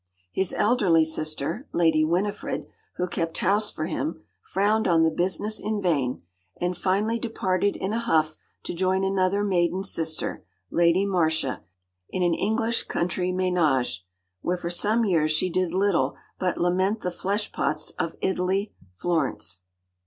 His 0.31 0.51
elderly 0.53 1.05
sister, 1.05 1.67
Lady 1.73 2.03
Winifred, 2.03 2.65
who 2.95 3.07
kept 3.07 3.37
house 3.37 3.69
for 3.69 3.85
him, 3.85 4.23
frowned 4.41 4.87
on 4.87 5.03
the 5.03 5.11
business 5.11 5.59
in 5.59 5.79
vain; 5.79 6.23
and 6.59 6.75
finally 6.75 7.19
departed 7.19 7.75
in 7.75 7.93
a 7.93 7.99
huff 7.99 8.35
to 8.63 8.73
join 8.73 9.03
another 9.03 9.43
maiden 9.43 9.83
sister, 9.83 10.43
Lady 10.71 11.05
Marcia, 11.05 11.63
in 12.09 12.23
an 12.23 12.33
English 12.33 12.85
country 12.85 13.31
ménage, 13.31 13.99
where 14.41 14.57
for 14.57 14.71
some 14.71 15.05
years 15.05 15.29
she 15.29 15.51
did 15.51 15.71
little 15.71 16.15
but 16.39 16.57
lament 16.57 17.01
the 17.01 17.11
flesh 17.11 17.51
pots 17.51 17.91
of 17.99 18.15
Italy—Florence. 18.21 19.59